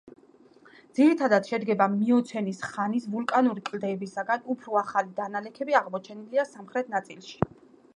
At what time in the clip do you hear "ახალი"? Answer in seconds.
4.85-5.15